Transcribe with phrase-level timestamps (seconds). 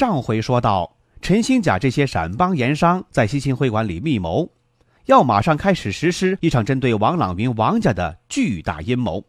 [0.00, 4.50] 上回说到，陈新甲这些陕帮盐商在西秦会馆里密谋，
[5.04, 9.22] 要马上开始实施一场针对王朗云王家的巨大阴谋。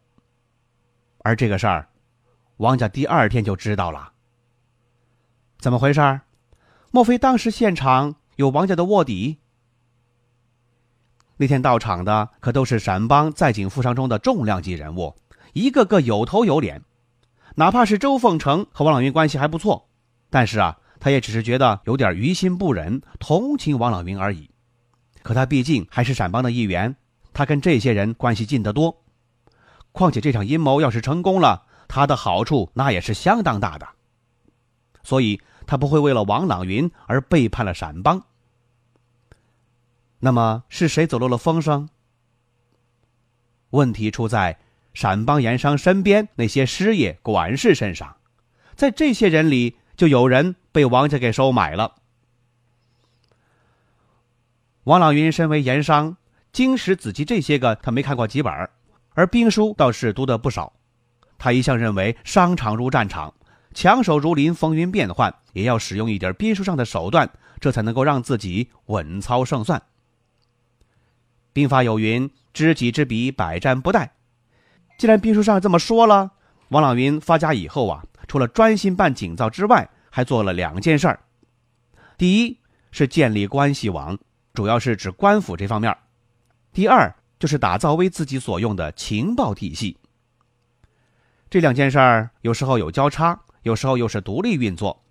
[1.23, 1.89] 而这个事儿，
[2.55, 4.13] 王家第二天就知道了。
[5.59, 6.21] 怎么回事？
[6.91, 9.39] 莫非当时现场有王家的卧底？
[11.35, 15.13] 那天到场的可都是陕帮在警富商中的重量级人物，
[15.51, 16.81] 一个个有头有脸，
[17.55, 19.89] 哪怕是周凤成和王朗云关系还不错。
[20.31, 24.49] 但是啊，他也只是觉得有点于心不忍，同情王朗云而已。
[25.21, 26.95] 可他毕竟还是陕帮的一员，
[27.33, 29.03] 他跟这些人关系近得多。
[29.91, 33.89] 况且这场阴谋要是成功了，他的好处那也是相当大的。
[35.03, 38.23] 所以他不会为了王朗云而背叛了陕帮。
[40.19, 41.89] 那么是谁走漏了风声？
[43.71, 44.59] 问题出在
[44.93, 48.15] 陕帮盐商身边那些师爷管事身上，
[48.77, 49.75] 在这些人里。
[50.01, 51.93] 就有人被王家给收买了。
[54.85, 56.17] 王朗云身为盐商，
[56.51, 58.67] 经史子集这些个他没看过几本，
[59.13, 60.73] 而兵书倒是读得不少。
[61.37, 63.31] 他一向认为商场如战场，
[63.75, 67.29] 强手如林，风云变幻，也要使用一点兵书上的手段，
[67.59, 69.83] 这才能够让自己稳操胜算。
[71.53, 74.09] 兵法有云：“知己知彼，百战不殆。”
[74.97, 76.31] 既然兵书上这么说了，
[76.69, 78.03] 王朗云发家以后啊。
[78.27, 81.19] 除了专心办警造之外，还做了两件事儿。
[82.17, 82.59] 第一
[82.91, 84.17] 是建立关系网，
[84.53, 85.91] 主要是指官府这方面；
[86.71, 89.97] 第二就是打造为自己所用的情报体系。
[91.49, 95.03] 这两件事儿有时候有交叉，有时候又是独立运作，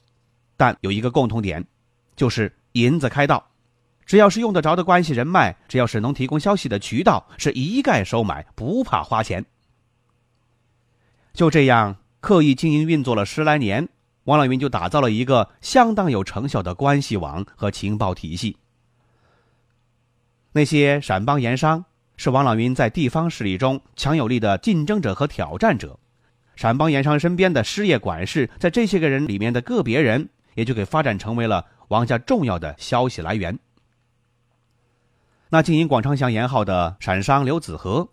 [0.56, 1.64] 但有一个共同点，
[2.16, 3.46] 就是银子开道。
[4.06, 9.44] 只要是用得着的关系人脉，只要是能提供消息的渠道，是一概收买，不怕花钱。
[11.32, 11.96] 就这样。
[12.20, 13.88] 刻意经营运作了十来年，
[14.24, 18.58] 王朗云就打造了一个相当有成效的关系网和情报体系。
[20.52, 21.84] 那些陕帮盐商
[22.16, 25.98] 是王朗云在地方势力中强有力的竞争者和挑战者，
[26.56, 33.58] 陕帮盐商身边的失业管事，在这些个人里面的个别人，也就给发展成为了王家重要的消息来源。
[35.48, 38.06] 那经营广昌祥盐号的陕商刘子和，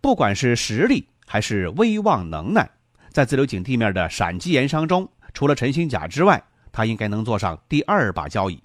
[0.00, 2.70] 不管是实力还是威望能耐。
[3.10, 8.62] 在自流井地面的陕基盐商中，除了陈兴甲之外，他应该能坐上第二把交椅。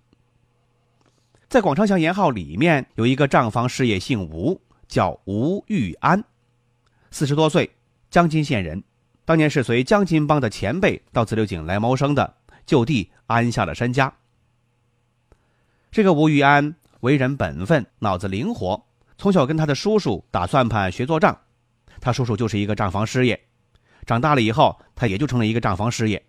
[1.48, 6.24] 在广昌祥盐号里面有一个账房师爷，姓吴，叫吴玉安，
[7.12, 7.70] 四十多岁，
[8.10, 8.84] 江津县人，
[9.24, 14.12] 当年是随江津帮的前辈到自流井来谋生的，就地安下了身家。
[15.92, 18.84] 这个吴玉安为人本分，脑子灵活，
[19.18, 21.38] 从小跟他的叔叔打算盘学做账，
[22.02, 23.40] 他叔叔就是一个账房师爷。
[24.06, 26.24] 长大了以后，他也就成了一个账房师爷。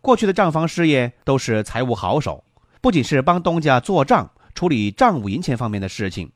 [0.00, 2.42] 过去的账房师爷都是财务好手，
[2.80, 6.30] 不仅是帮东家做账、处理账务银钱方面的事情，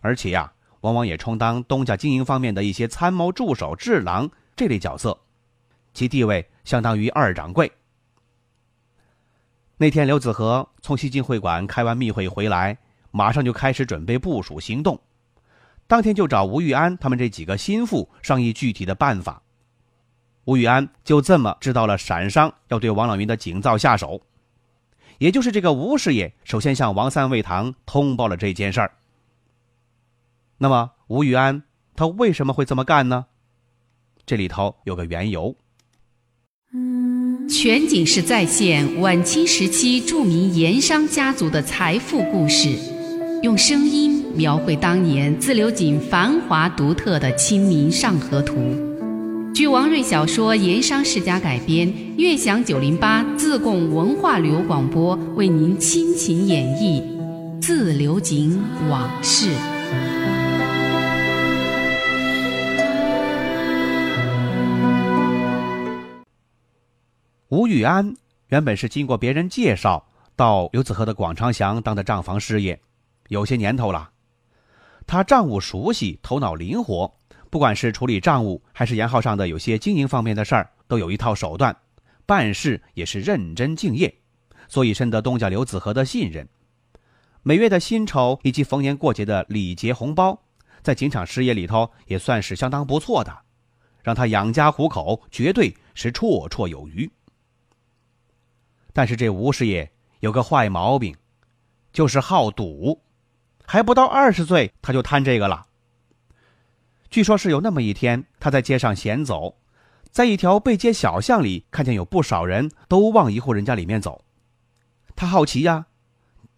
[0.00, 0.52] 而且呀，
[0.82, 5.18] 往往也充当东家经营方面的一些参谋助手、智囊这类角色，
[5.92, 7.70] 其地位相当于二掌柜。
[9.76, 12.78] 那天，刘子和从西京会馆开完密会回来，
[13.10, 15.00] 马上就开始准备部署行动，
[15.88, 19.42] 当天就找吴玉安他们这几个心腹商议具体的办法。
[20.48, 24.22] 吴玉安就这么知道了陕商要对王朗云的警造下手，
[25.18, 28.90] 也就是这个吴师爷首先向王三味堂通报了这件事儿。
[30.56, 31.64] 那么吴玉安
[31.94, 33.26] 他为什么会这么干呢？
[34.24, 35.54] 这里头有个缘由。
[37.50, 42.74] 全景式再现晚清时期著名盐商家族的财富故事，
[43.42, 48.54] 用声音描绘当年自流井繁华独特的《清明上河图》。
[49.58, 57.02] 据王瑞小说《盐商世家》改编，悦享九零八自贡文化旅游广播为您倾情演绎
[57.60, 58.56] 《自流井
[58.88, 59.50] 往事》。
[67.48, 68.14] 吴玉安
[68.50, 70.06] 原本是经过别人介绍
[70.36, 72.78] 到刘子和的广昌祥当的账房师爷，
[73.26, 74.10] 有些年头了，
[75.04, 77.17] 他账务熟悉，头脑灵活。
[77.50, 81.76] 不管是处理账务，还是盐号上的有些经营方面的事儿，都有一套手段，
[82.26, 84.14] 办事也是认真敬业，
[84.68, 86.46] 所以深得东家刘子和的信任。
[87.42, 90.42] 每月的薪酬以及逢年过节的礼节红包，
[90.82, 93.34] 在警场事业里头也算是相当不错的，
[94.02, 97.10] 让他养家糊口绝对是绰绰有余。
[98.92, 99.90] 但是这吴师爷
[100.20, 101.16] 有个坏毛病，
[101.92, 103.00] 就是好赌，
[103.64, 105.67] 还不到二十岁他就贪这个了。
[107.10, 109.56] 据说是有那么一天，他在街上闲走，
[110.10, 114.24] 在一条背街小巷里，看见有不少人都往一户人家里面走，
[115.16, 115.86] 他好奇呀。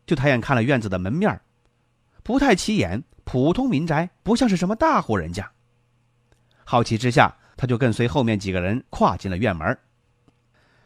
[0.07, 1.41] 就抬眼看了院子的门面
[2.25, 5.49] 不太起眼，普通民宅，不像是什么大户人家。
[6.65, 9.79] 好奇之下，他就跟随后面几个人跨进了院门。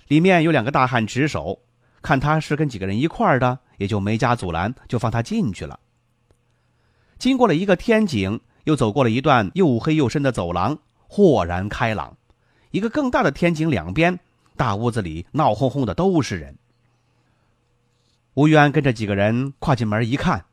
[0.09, 1.59] 里面有两个大汉值守，
[2.03, 5.81] 看他是跟几个人一块儿的，也就没加阻拦，就放他进去了。
[7.19, 12.17] 经过了一个天井，又走过了一段又黑又深的走廊，豁然开朗。
[12.71, 14.19] 一个更大的天井两边，
[14.57, 16.57] 大屋子里闹哄哄的都是人。
[18.35, 20.47] 吴玉安跟着几个人跨进门一看，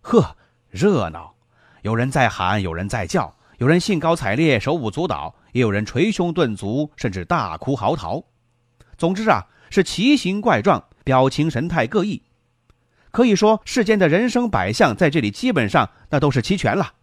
[0.00, 0.36] 呵，
[0.70, 1.34] 热闹！
[1.82, 8.24] 有人在喊，有人在叫，有人兴高采烈、手舞足蹈，也有人捶胸顿足，甚至大哭嚎啕。
[8.96, 12.22] 总之啊，是奇形怪状，表情神态各异。
[13.12, 16.94] 可以说，世间的人生百相在这里基本上那都是齐全了。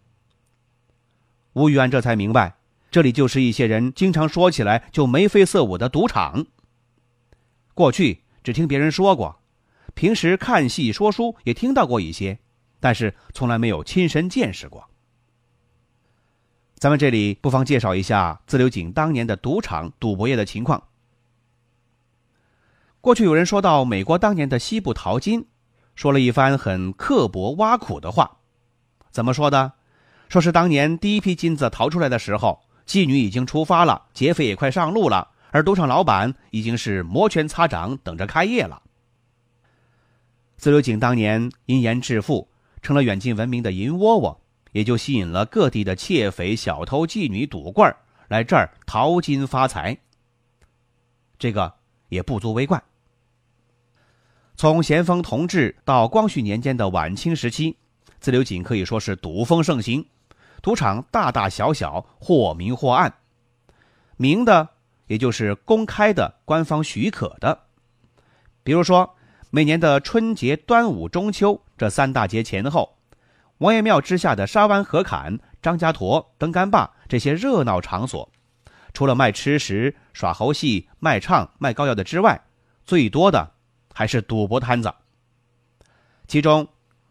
[1.56, 2.58] 吴玉安这才明白，
[2.90, 6.44] 这里就是一些人经常说起来就眉飞色舞的赌场。
[7.72, 9.40] 过去只听别人说过。
[9.94, 12.38] 平时看戏说书也听到过一些，
[12.78, 14.90] 但是从来没有亲身见识过。
[16.76, 20.88] 咱们这里不妨介绍一下自流井当年的赌场赌博业的情况。
[23.00, 25.46] 过去有人说到美国当年的西部淘金，
[25.94, 28.40] 说了一番很刻薄挖苦的话。
[29.10, 29.72] 怎么说的？
[30.28, 38.82] 说是当年第一批金子逃出来的时候，妓女已经出发了，劫匪也快上路了，而赌场老板已经是摩拳擦掌，等着开业了。
[40.56, 42.48] 自流井当年因盐致富，
[42.82, 44.40] 成了远近闻名的银窝窝，
[44.72, 47.94] 也就吸引了各地的窃匪、小偷、妓女、赌棍
[48.28, 49.96] 来这儿淘金发财。
[51.38, 51.72] 这个
[52.08, 52.82] 也不足为怪。
[54.56, 57.76] 从咸丰同治到光绪年间的晚清时期，
[58.18, 60.04] 自流井可以说是赌风盛行，
[60.66, 63.14] 赌场大大小小，或明或暗。
[64.16, 64.68] 明的，
[65.06, 67.60] 也就是公开的、官方许可的，
[68.64, 69.14] 比如说。
[69.50, 72.98] 每年的春节、端午、中秋这三大节前后，
[73.58, 78.28] 王爷庙之下的沙湾河坎、张家沱、登干坝这些热闹场所，
[78.92, 82.38] 除了卖吃食、耍猴戏、卖唱、卖膏药的之外，
[82.84, 83.52] 最多的
[83.94, 84.92] 还是赌博摊子。
[86.26, 86.66] 其中，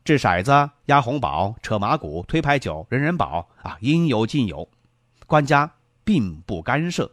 [0.06, 4.70] 掷骰子、压红宝、扯马鼓、推牌九、人人宝啊，应有尽有，
[5.26, 5.74] 官家
[6.04, 7.12] 并不干涉。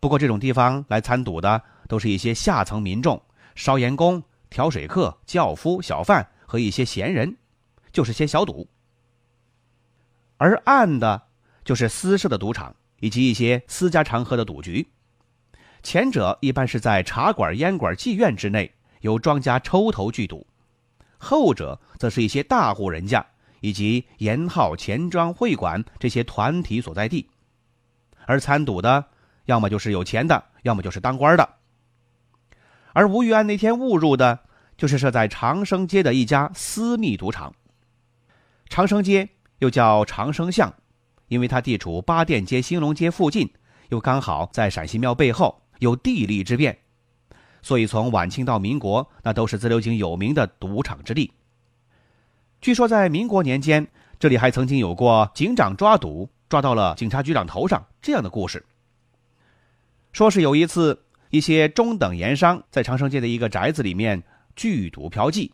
[0.00, 3.22] 不过，这种地方来参赌的，都是一些下层民众。
[3.54, 7.36] 烧盐工、调水客、轿夫、小贩和一些闲人，
[7.92, 8.66] 就是些小赌；
[10.38, 11.24] 而暗的，
[11.62, 14.88] 就是私设的赌场以及一些私家常喝的赌局。
[15.82, 18.72] 前者一般是在茶馆、烟馆、妓院之内，
[19.02, 20.46] 由庄家抽头聚赌；
[21.22, 23.24] 后者则是一些大户人家
[23.60, 27.28] 以及盐号、钱庄、会馆这些团体所在地。
[28.26, 29.04] 而参赌的，
[29.44, 31.48] 要么就是有钱的，要么就是当官的。
[32.92, 34.40] 而吴玉安那天误入的，
[34.76, 37.54] 就是设在长生街的一家私密赌场。
[38.68, 39.28] 长生街
[39.60, 40.74] 又叫长生巷，
[41.28, 43.48] 因为它地处八店街、兴隆街附近，
[43.90, 46.76] 又刚好在陕西庙背后，有地利之便，
[47.62, 51.32] 所以从晚清到民国，那都是自流井有名的赌场之地。
[52.60, 53.86] 据说在民国年间，
[54.18, 58.64] 这里还曾经有过警长抓赌抓到了警察局长头上这样的故事。
[60.12, 61.02] 说是有一次。
[61.32, 64.22] 一些中等盐商在长生街的一个宅子里面
[64.54, 65.50] 聚赌嫖妓，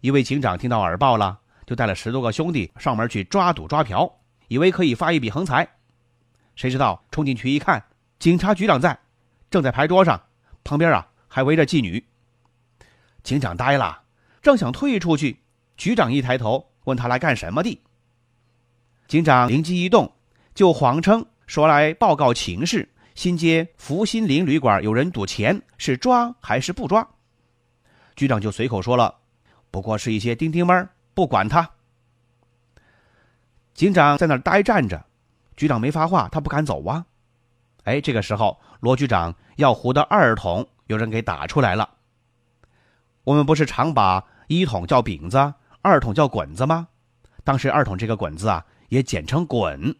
[0.00, 4.10] 一位警长听到耳报了，就带了十多个兄弟上门去抓赌抓嫖，
[4.48, 5.68] 以为可以发一笔横财。
[6.56, 7.84] 谁知道冲进去一看，
[8.18, 8.98] 警察局长在，
[9.50, 10.18] 正在牌桌上，
[10.64, 12.04] 旁边啊还围着妓女。
[13.22, 14.02] 警长呆了，
[14.40, 15.38] 正想退出去，
[15.76, 17.80] 局长一抬头问他来干什么的。
[19.06, 20.12] 警长灵机一动，
[20.54, 22.88] 就谎称说来报告情事。
[23.14, 27.06] 新街福新林旅馆有人赌钱，是抓还是不抓？
[28.16, 29.18] 局长就随口说了
[29.70, 31.70] ：“不过是一些丁丁们，不管他。”
[33.74, 35.04] 警长在那儿呆站着，
[35.56, 37.04] 局长没发话，他不敢走啊。
[37.84, 41.88] 哎，这个时候罗局长要胡的二桶有人给打出来了。
[43.22, 46.88] 我们不是常把一桶叫饼子，二桶叫滚子吗？
[47.44, 49.94] 当时二桶这个滚子啊，也简称滚。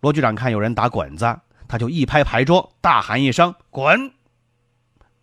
[0.00, 1.38] 罗局长看有人打滚子。
[1.66, 4.12] 他就一拍牌桌，大喊一声“滚”，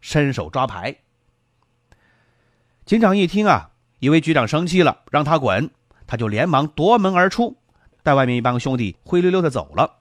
[0.02, 0.98] 伸手抓牌。
[2.84, 5.70] 警长一听啊，以为局长生气了，让他滚，
[6.08, 7.58] 他就连忙夺门而出，
[8.04, 10.01] 带外面一帮兄弟灰溜溜的走了。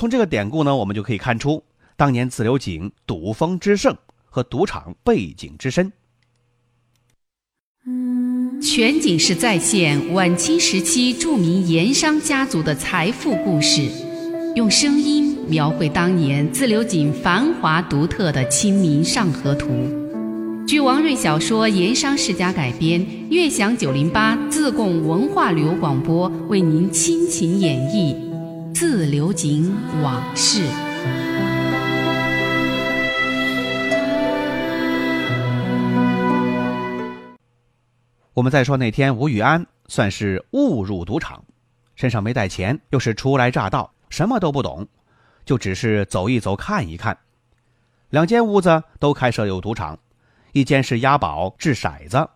[0.00, 1.62] 从这个典故呢，我们就可以看出
[1.94, 5.92] 当年自流井赌风之盛和赌场背景之深。
[8.62, 13.90] 全景式再现晚清时期著名盐商家族的财富故事，
[14.56, 19.68] 用声音描绘当年自流井繁华独特的《清明上河图》。
[20.66, 28.29] 据王瑞小说《盐商世家》改编，悦享九零八自贡文化旅游广播为您倾情演绎
[28.80, 30.62] 自流井往事。
[38.32, 41.44] 我们再说那天，吴玉安算是误入赌场，
[41.94, 44.88] 身上没带钱，又是初来乍到，什么都不懂，
[45.44, 47.18] 就只是走一走，看一看。
[48.08, 49.98] 两间屋子都开设有赌场，
[50.52, 52.26] 一间是押宝掷骰子，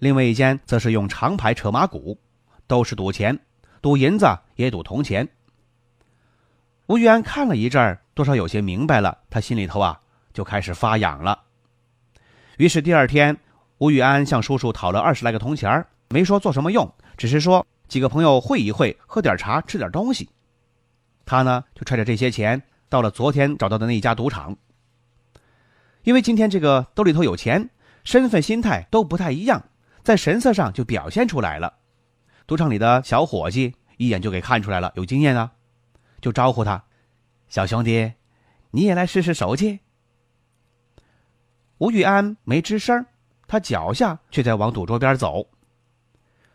[0.00, 2.18] 另外一间则是用长牌扯马骨，
[2.66, 3.38] 都是赌钱，
[3.80, 5.28] 赌银子也赌铜钱。
[6.86, 10.00] 吴玉安看了一阵儿，多少有些明白了，他心里头啊
[10.32, 11.42] 就开始发痒了。
[12.58, 13.36] 于是第二天。
[13.78, 20.30] 吴玉安向叔叔讨了二十来个铜钱儿没说做什么用，只是说几个朋友会一会，喝点茶，吃点东西。
[21.26, 24.56] 他呢，就揣着这些钱到了昨天找到的那家赌场。
[26.04, 27.68] 因为今天这个兜里头有钱，
[28.04, 29.62] 身份心态都不太一样，
[30.04, 31.74] 在神色上就表现出来了。
[32.46, 35.50] 赌场里的小伙计一眼就给看出来了，有经验啊，
[36.24, 36.82] 就招呼他
[37.48, 38.14] ：“小兄弟，
[38.70, 39.80] 你也来试试手气。”
[41.76, 43.04] 吴玉安没吱声。
[43.46, 45.46] 他脚下却在往赌桌边走。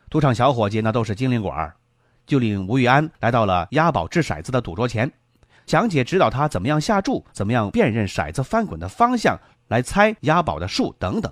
[0.09, 1.75] 赌场小伙计那都是精灵鬼儿，
[2.25, 5.11] 就领吴玉安来到了押宝掷骰子的赌桌前，
[5.67, 11.31] 讲解指导他怎么样下注，怎么样辨认骰子翻滚的方向，来猜押宝的数等等。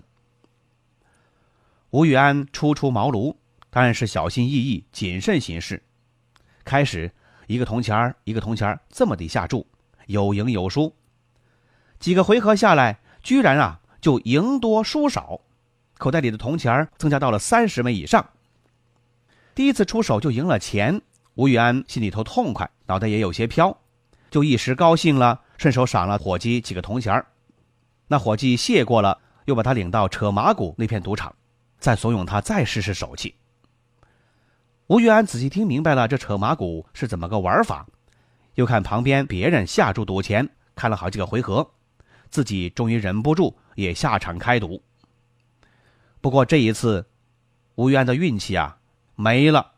[1.90, 3.36] 吴玉安初出茅庐，
[3.72, 5.82] 当然是小心翼翼、谨慎行事。
[6.64, 7.12] 开始
[7.48, 9.66] 一个铜钱儿一个铜钱儿这么地下注，
[10.06, 10.94] 有赢有输。
[11.98, 15.42] 几个回合下来，居然啊就赢多输少。
[15.98, 18.30] 口袋里的铜钱增加到了三十枚以上。
[19.56, 21.02] 第一次出手就赢了钱，
[21.34, 23.76] 吴玉安心里头痛快，脑袋也有些飘，
[24.30, 27.26] 就一时高兴了，顺手赏了伙计几个铜钱
[28.08, 31.34] 那伙计谢过了，又把他领到扯马谷那片赌场，
[31.80, 33.34] 再怂恿他再试试手气。
[34.88, 37.86] 吴玉安仔细听明白了这扯马谷是怎么个玩法，
[38.56, 41.70] 又看旁边别人下注赌钱，看了好几个回合，
[42.30, 44.82] 自己终于忍不住也下场开赌。
[46.22, 47.06] 不过这一次，
[47.76, 48.78] 吴玉安的运气啊
[49.16, 49.74] 没了，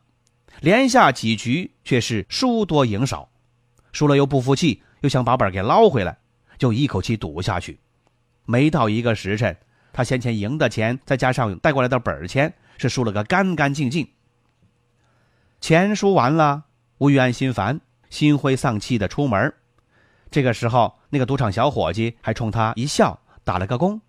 [0.60, 3.28] 连下几局却是输多赢少，
[3.90, 6.16] 输了又不服气，又想把本给捞回来，
[6.56, 7.80] 就一口气赌下去。
[8.44, 9.56] 没到一个时辰，
[9.92, 14.08] 他先前赢的钱再加上带过来的本钱，是输了个干干净净。
[15.60, 16.64] 钱输完了，
[16.98, 19.52] 吴玉安心烦，心灰丧气的出门。
[20.30, 24.00] 这个时候，那个赌场小伙计还冲他一笑，打了个躬。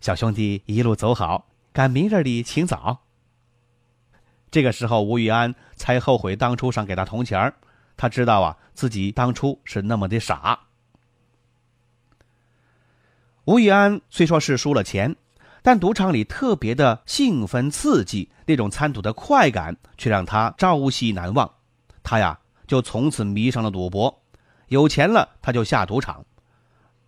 [0.00, 3.00] 小兄弟一路走好，赶明日里请早。
[4.50, 7.52] 这个时候，吴玉安才后悔当初赏给他铜钱
[7.96, 10.60] 他知道啊，自己当初是那么的傻。
[13.44, 15.16] 吴玉安虽说是输了钱，
[15.62, 21.50] 但赌场里特别的兴奋刺激，那种参赌的快感却让他朝夕难忘。
[22.02, 24.22] 他呀，就从此迷上了赌博。
[24.68, 26.24] 有钱了，他就下赌场，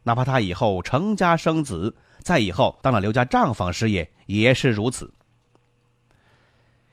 [0.02, 1.96] 哪怕他以后成家生子。
[2.22, 5.10] 再以后当了刘家账房师爷也是如此。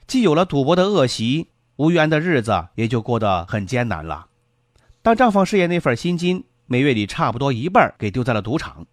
[0.07, 4.27] 既有了赌博的恶习，吴玉安的日子也就过得很艰难了。
[5.01, 8.85] 当账房师爷那份薪金，每月里差不多一半给丢在了赌场。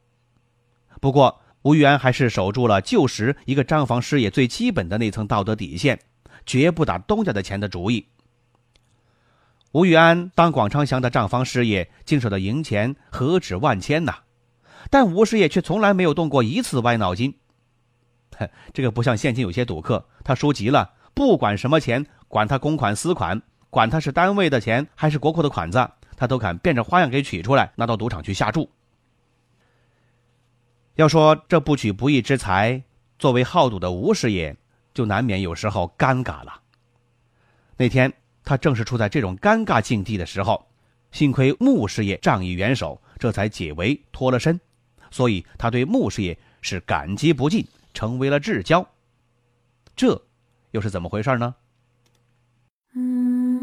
[1.00, 5.98] 不过吴玉安还是守住了旧时一个账房师爷最基本的那层道德底线，
[6.44, 8.06] 绝不打东家的钱的主意。
[9.72, 14.16] 吴玉安当广昌祥的账房师爷，经手的银钱何止万千呐！
[14.90, 17.34] 但吴师爷却从来没有动过一次歪脑筋。
[18.74, 23.40] 这个不像现今有些赌客，他输急了，不管什么钱，管他公款私款，
[23.70, 28.68] 管他是单位的钱还是国库的款子，他都敢变着花样给取出来，拿到赌场去下注。
[30.96, 32.82] 要说这不取不义之财，
[33.18, 34.56] 作为好赌的吴师爷，
[34.92, 36.60] 就难免有时候尴尬了。
[37.76, 38.12] 那天
[38.44, 40.68] 他正是处在这种尴尬境地的时候，
[41.10, 44.60] 幸亏穆师爷仗义援手，这才解围脱了身。
[45.10, 48.86] 所以他对穆师爷是感激不尽，成为了至交。
[49.96, 50.22] 这
[50.70, 51.54] 又是怎么回事呢？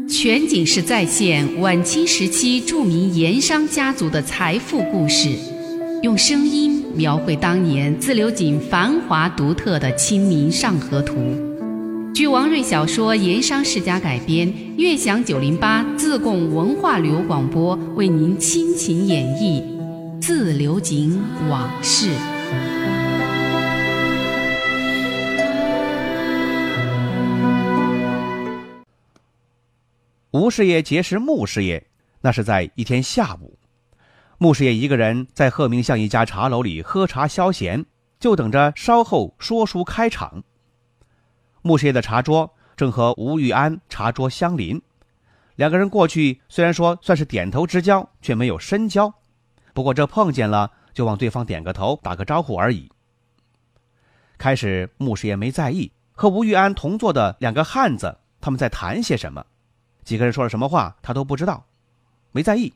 [0.06, 5.30] 全景式再现晚清时期著名盐商家族的财富故事，
[6.02, 11.14] 用声音描绘当年自流井繁华独特的《清明上河图》。
[12.14, 19.62] 据王瑞小说《盐商世家》改编，悦享九零八自贡文化旅游广播为您倾情演绎
[20.20, 21.18] 《自流井
[21.48, 22.08] 往事》。
[30.32, 31.86] 吴师爷结识穆师爷，
[32.20, 33.58] 那是在一天下午。
[34.42, 37.86] 穆师爷一个人在鹤鸣巷一家茶楼里喝茶消闲，
[38.18, 40.42] 就等着稍后说书开场。
[41.62, 44.82] 穆师爷的茶桌正和吴玉安茶桌相邻，
[45.54, 49.14] 两个人过去虽然说算是点头之交，却没有深交。
[49.72, 52.90] 不过这碰见了，就往对方点个头，打个招呼而已。
[54.38, 59.46] 开始穆师爷没在意和吴玉安同坐的两个汉子，他们在谈些什么。
[60.02, 61.64] 几个人说了什么话，他都不知道，
[62.32, 62.74] 没在意，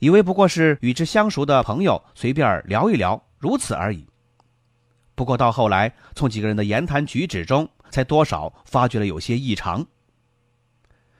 [0.00, 4.06] 以为不过是与之相熟的朋友随便聊一聊，如此而已。
[5.14, 9.86] 不过到后来，从几个人的言谈举止中，才多少发觉了有些异常。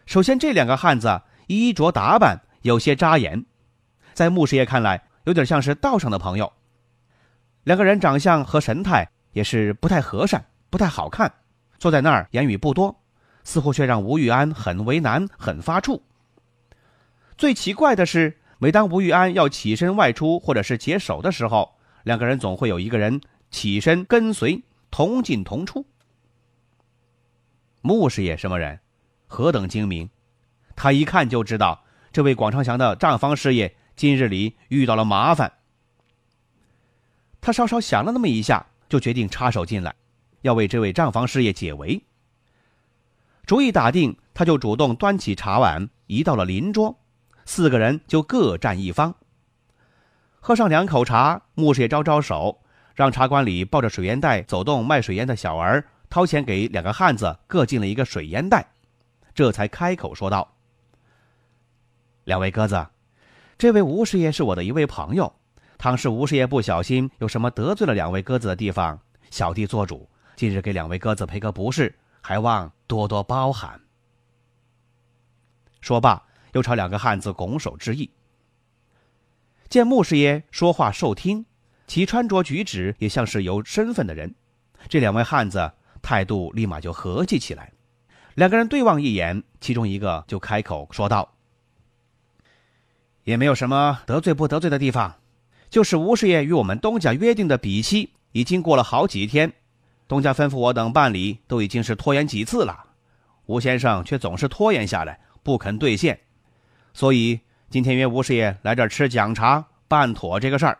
[0.06, 3.44] 首先，这两个汉子衣着打扮有些扎眼，
[4.14, 6.50] 在穆师爷看来，有点像是道上的朋友。
[7.64, 11.30] 两个人长相和神态也是不太和善，不太好看，
[11.78, 12.96] 坐在那儿言语不多。
[13.44, 16.00] 似乎却让吴玉安很为难，很发怵。
[17.36, 25.86] 最奇怪的是，每当吴玉安要起身外出或者是解手的时候，两个人总会有一个人起身跟随，同进同出。
[27.80, 28.80] 穆师爷什么人？
[29.26, 30.10] 何等精明！
[30.76, 35.50] 他一看就知道，这位广昌祥的账房师爷今日里遇到了麻烦。
[37.40, 39.94] 他稍稍想了那么一下，就决定插手进来，
[40.42, 42.04] 要为这位账房师爷解围。
[43.46, 46.99] 主意打定，他就主动端起茶碗，移到了邻桌，
[47.50, 49.12] 四个人就各占一方。
[50.38, 52.62] 喝上两口茶，穆师爷招招手，
[52.94, 58.70] 让茶馆里抱着水烟袋走动卖水烟的小儿掏钱给两个汉子各进了一个水烟袋，
[59.34, 60.54] 这才开口说道
[62.22, 62.86] ：“两位哥子，
[63.58, 65.34] 这位吴师爷是我的一位朋友，
[65.76, 68.96] 倘是吴师爷不小心有什么得罪了两位哥子的地方，
[69.32, 73.80] 小弟做主，今日给两位哥子赔个不是。”还望多多包涵。
[75.80, 78.10] 说罢，又朝两个汉子拱手致意。
[79.68, 81.44] 见穆师爷说话受听，
[81.86, 84.34] 其穿着举止也像是有身份的人，
[84.88, 87.72] 这两位汉子态度立马就和气起来。
[88.34, 91.34] 两个人对望一眼，其中一个就开口说道
[93.24, 95.16] ：“也没有什么得罪不得罪的地方，
[95.68, 99.52] 就是吴师爷与我们东家约定的比期已经过了好几天。”
[100.08, 102.86] 东家吩咐我等办理，都已经是拖延几次了，
[103.46, 106.18] 吴先生却总是拖延下来，不肯兑现，
[106.92, 110.78] 所以今天约吴师爷来这儿吃讲茶，办妥这个事儿。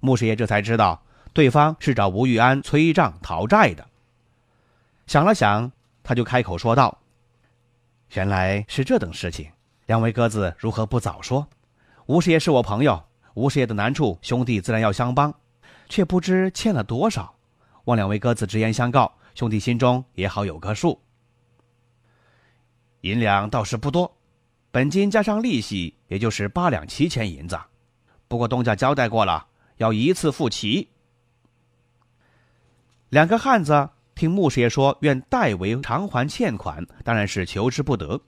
[0.00, 3.86] 穆师爷这才知道，对方是找吴玉安催账讨债的。
[5.06, 5.70] 想了想，
[6.02, 6.98] 他就开口说道
[8.14, 9.50] ：“原来是这等事情，
[9.86, 11.46] 两位哥子如何不早说？
[12.06, 13.02] 吴师爷是我朋友，
[13.34, 15.34] 吴师爷的难处，兄弟自然要相帮。”
[15.90, 17.34] 却不知欠了多少，
[17.86, 21.00] 望两位哥子直言相告，兄弟心中也好有个数。
[23.02, 24.16] 银两倒是不多，
[24.70, 27.58] 本金加上利息，也就是八两七钱银子。
[28.26, 30.88] 不过东家交代过了，要一次付齐。
[33.08, 38.20] 两个汉子听穆师爷说愿代为偿还欠款，当然是求之不得。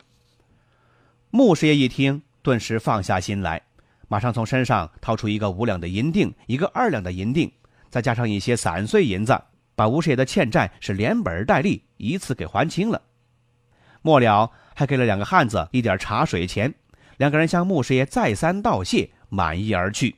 [1.30, 3.60] 穆师爷一听，顿时放下心来。
[4.08, 7.52] 马上从身上掏出一个五两的银锭，一个二两的银锭，
[7.90, 9.40] 再加上一些散碎银子，
[9.76, 13.00] 把吴师爷的欠债是连本带利一次给还清了。
[14.02, 16.72] 末了，还给了两个汉子一点茶水钱，
[17.18, 20.16] 两个人向穆师爷再三道谢，满意而去。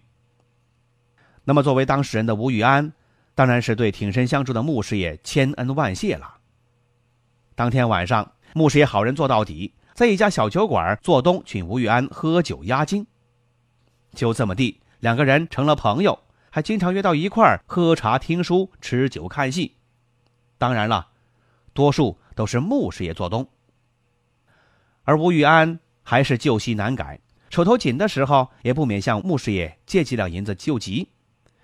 [1.43, 2.93] 那么，作为当事人的吴玉安，
[3.35, 6.37] 当然是对挺身相助的穆师爷千恩万谢了。
[7.57, 13.05] 当天晚上，穆师爷好人做到底，在一家小酒馆做东，请吴玉安喝酒压惊。
[14.15, 16.17] 就这么地，两个人成了朋友，
[16.51, 19.75] 还经常约到一块儿喝茶、听书、吃酒、看戏。
[20.57, 21.09] 当然了，
[21.73, 23.45] 多数都是穆师爷做东。
[25.05, 31.09] 而吴玉安还是旧习难改，手头紧的时候也不免向穆师爷借几两银子救急。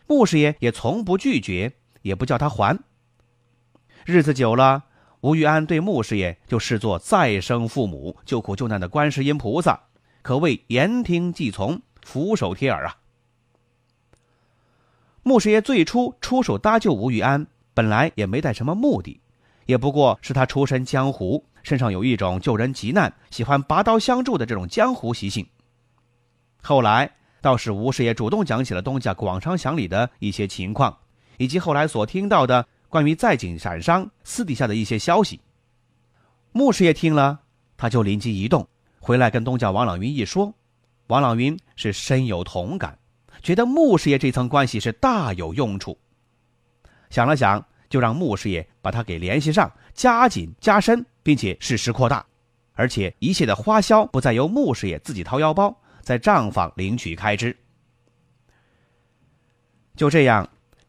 [0.07, 1.72] 穆师爷也从不拒绝，
[2.03, 2.79] 也不叫他还。
[4.05, 4.85] 日子久了，
[5.20, 9.81] 吴玉安对穆师爷就视作再生父母、救苦救难的观世音菩萨，
[10.22, 11.83] 可谓言听计从。
[12.01, 12.96] 俯首帖耳啊！
[15.22, 19.20] 穆师爷最初出手搭救吴玉安，本来也没带什么目的，
[19.66, 25.46] 也不过是他出身江湖，身上有一种救人急难、喜欢拔刀相助的这种江湖习性。
[26.62, 27.11] 后来
[27.42, 30.96] 倒是吴师爷主动讲起了东家广昌祥里的一些情况，
[31.37, 35.38] 以及后来所听到的关于在井闪商私底下的一些消息。
[36.52, 37.38] 穆师爷听了，
[37.76, 38.66] 他就灵机一动，
[38.98, 40.50] 回来跟东家王朗云一说，
[41.09, 42.98] 王朗云是深有同感，
[43.42, 45.98] 觉得穆师爷这层关系是大有用处。
[47.11, 52.24] 想了想，就让穆师爷把他给联系上，加紧加深，并且适时扩大，
[52.72, 57.54] 而且一切的花销不再由穆师爷自己掏腰包，在账房领取开支。
[59.94, 60.48] 就这样，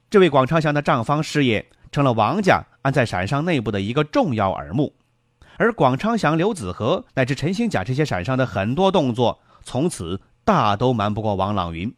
[0.10, 4.96] 这位广昌祥的账房师爷成了王家安在陕商内部的一个重要耳目。
[5.58, 11.94] 而广昌祥、刘子和乃至陈兴甲这些陕商的很多动作，从此大都瞒不过王朗云。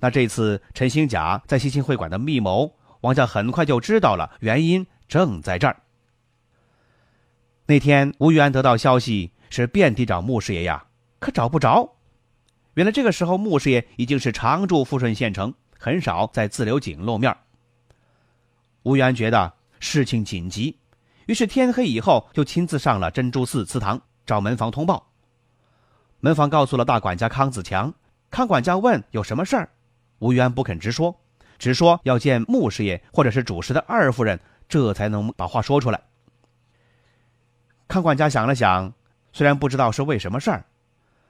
[0.00, 5.76] 那这次陈兴甲在西青会馆的密谋，王家很快就知道了，原因正在这儿。
[7.72, 10.84] 那天吴玉安得到消息，是遍地找穆师爷呀，
[11.18, 11.90] 可找不着。
[12.74, 17.34] 原来这个时候穆师爷已经是常驻富顺县城，很少在自流井露面。
[18.82, 20.78] 吴玉安觉得事情紧急。
[21.24, 25.06] 于是天黑以后，就亲自上了珍珠寺祠堂找门房通报。
[26.20, 27.94] 门房告诉了大管家康子强，
[28.30, 29.70] 康管家问有什么事儿，
[30.18, 31.18] 吴渊不肯直说，
[31.58, 35.98] 只说要见穆师爷或者是主事的二夫人，这才能把话说出来。
[37.92, 38.90] 康管家想了想，
[39.34, 40.64] 虽然不知道是为什么事儿，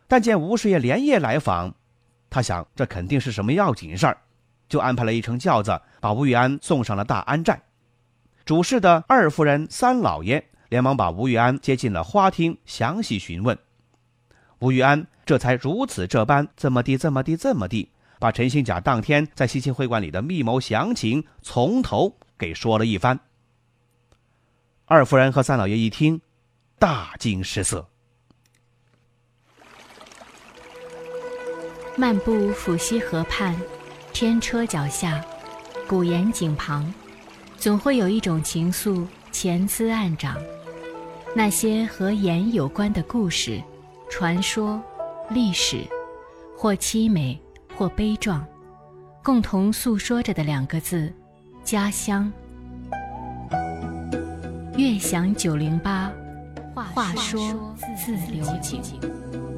[0.07, 1.75] 但见吴师爷连夜来访，
[2.31, 4.17] 他想这肯定是什么要紧事儿，
[4.69, 7.61] 就安排了一乘轿子把吴玉安送上了大安寨。
[8.45, 13.59] 主事的二夫人、三老爷连忙把吴玉安接进了花厅，详细询问。
[14.61, 23.19] 吴玉安这才如此这般，这么地，这么地，这么地，把陈兴甲当天在西青会馆里的密谋详情从头给说了一番。
[24.87, 26.21] 二夫人和三老爷一听，
[26.83, 27.87] 大惊失色。
[31.97, 33.55] 漫步抚溪河畔，
[34.13, 35.25] 天车脚下，
[35.87, 36.93] 古岩井旁。
[37.57, 40.37] 总会有一种情愫潜滋暗长，
[41.37, 43.63] 那些和盐有关的故事、
[44.11, 44.83] 传说、
[45.31, 45.85] 历史，
[46.59, 47.41] 或凄美，
[47.77, 48.45] 或悲壮，
[49.23, 51.15] 共同诉说着的两个字：
[51.63, 52.33] 家乡。
[54.77, 56.11] 悦享九零八，
[56.95, 59.52] 话说自流井。